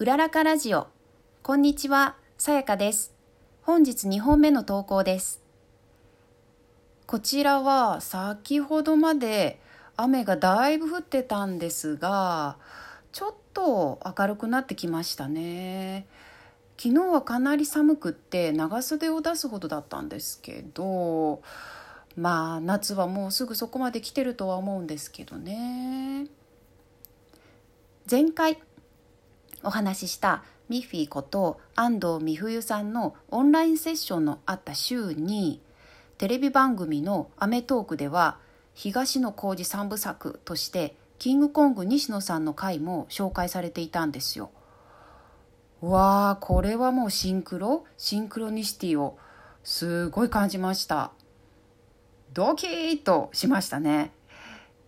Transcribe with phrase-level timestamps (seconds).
[0.00, 0.86] うららかラジオ。
[1.42, 3.12] こんにちは、さやかです。
[3.62, 5.42] 本日2本目の投稿です。
[7.08, 9.58] こちらは先ほどまで
[9.96, 12.58] 雨がだいぶ降ってたんですが、
[13.10, 16.06] ちょっと明るくなってきましたね。
[16.80, 21.42] 昨日はかなり寒くって長袖を出すほどだったんですけど、
[22.16, 26.28] まあ夏はもうすぐそこまで来てるとは思うんですけどね。
[28.08, 28.62] 前回
[29.62, 35.60] お話ししたミッフィーこと安藤美冬さんのオンラインセッションのあった週に
[36.18, 38.38] テレビ番組の『アメトーーク』では
[38.74, 44.50] 東野幸治三部作としてキングコング西野さんの回も紹介されていたんですよ。
[45.80, 47.84] わあこれはもうシンクロ？
[47.96, 49.18] シンクロニシティを
[49.64, 51.12] すごい感じました。
[52.34, 54.12] ドキッとしましたね。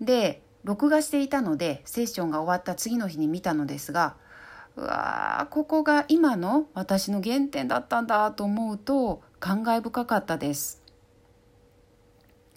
[0.00, 4.16] で録画していたのでセッションが終わった次の日に見たのですが
[4.76, 10.82] うわーここが今の私の原点だったんだと思うと感慨深かったです。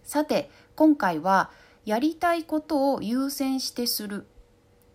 [0.03, 1.52] さて今回は
[1.86, 4.26] やりたいことを優先してする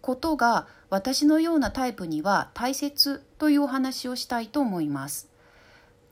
[0.00, 5.30] ことが私のようなタイプには大切というお話をしたいと思います。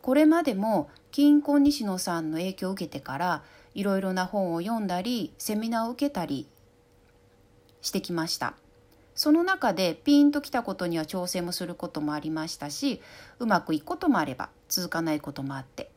[0.01, 3.43] これまでも金婚西野さんの影響を受けてから
[3.75, 6.49] いろいろな本を読んだりセミナーを受けたり
[7.83, 8.55] してきました。
[9.15, 13.01] その中でピンときたことには調整もすることもありましたし
[13.39, 15.91] うまくいくこともあれば続かないこともあって。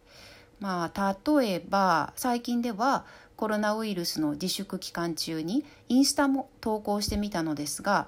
[0.59, 8.07] まあ例えば最近ではコロナウイルスの自粛期間中にインスタも投稿してみたのですが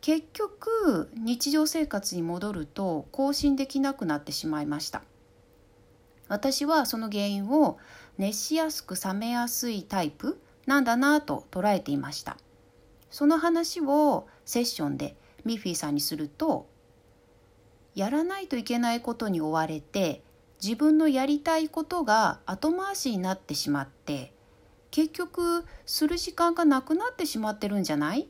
[0.00, 5.02] 結局日常生活に戻ると更新できなくなってしまいました。
[6.28, 7.78] 私はその原因を
[8.18, 12.36] 熱しやすく冷めやすいタイプなんだなと捉えていました。
[13.14, 16.66] その話をセッションでミッフィーさんにすると
[17.94, 20.24] やらないといけないことに追われて
[20.60, 24.32] 自分のやりたいことが後回しになってしまって
[24.90, 28.26] 結局する時間がなくなってしまってるんじゃない？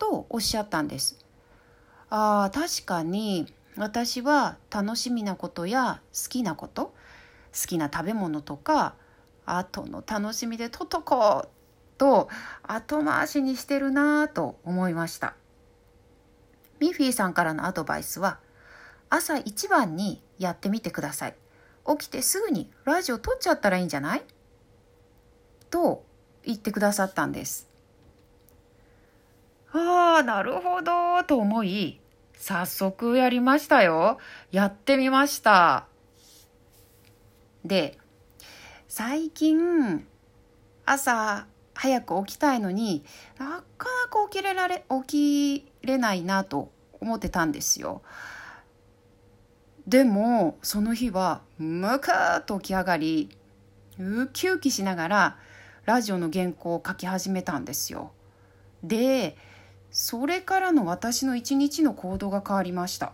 [0.00, 1.24] とおっしゃったんです。
[2.10, 6.86] あ確かに私は楽しみなことや好きなこと
[7.52, 8.96] 好きな食べ物とか
[9.44, 11.48] 後の楽しみでととこ
[11.98, 12.28] と
[12.62, 15.34] 後回しにしてるなぁと思いました。
[16.78, 18.38] ミッフィーさんからのアドバイスは
[19.08, 21.34] 朝一番にやってみてください。
[21.86, 24.22] 起きてすぐにラジオ撮っちゃったらいいんじゃない？
[25.70, 26.04] と
[26.44, 27.68] 言ってくださったんです。
[29.72, 31.22] ああなるほど。
[31.24, 32.00] と思い
[32.38, 34.18] 早速やりましたよ。
[34.50, 35.86] やってみました。
[37.64, 37.98] で
[38.88, 40.06] 最近
[40.84, 43.04] 朝早く起きたいのに
[43.38, 48.02] なかなか起きれられ起きれないなと思ってたんですよ。
[49.86, 53.28] でもその日はむかっと起き上がり
[53.98, 55.38] ウキウキしながら
[55.84, 58.10] ラジオの原稿を書き始めたんですよ。
[58.82, 59.36] で
[59.90, 63.12] それからの私の一日の行動が変わりました。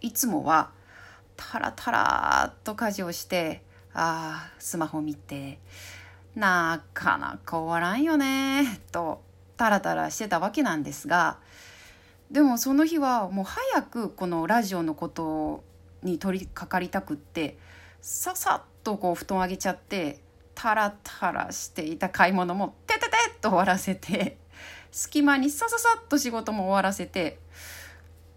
[0.00, 0.72] いつもは
[1.36, 3.62] タラタラっと家事をして
[3.94, 5.60] ああスマホ見て
[6.34, 9.22] なかなか終わらんよねと
[9.56, 11.38] タラタラしてたわけなんですが
[12.30, 15.62] でもその日はもう早くこのラジオのこと
[16.02, 17.58] に取り掛かりたくって
[18.00, 20.20] ささっとこう布団上げちゃって
[20.54, 24.38] タラタラしていた買い物もてててっと終わらせて
[24.90, 27.38] 隙間にさささっと仕事も終わらせて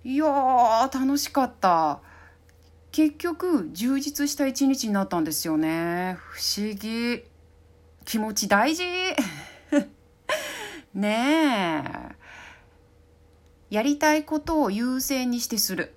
[0.03, 2.01] いやー楽しかった
[2.91, 7.34] 結局充実した一日になったんですよね不思議。
[8.05, 8.83] 気持ち大事。
[10.93, 12.15] ねえ。
[13.69, 15.93] やりたいことを優先にしてする。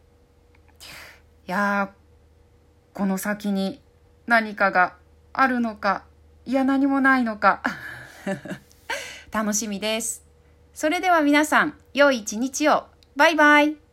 [1.46, 1.92] いや
[2.92, 3.80] この先に
[4.26, 4.96] 何かが
[5.32, 6.04] あるのか
[6.44, 7.62] いや何もないのか。
[9.30, 10.24] 楽しみです。
[10.74, 12.86] それでは皆さん良い一日を。
[13.16, 13.87] バイバイ。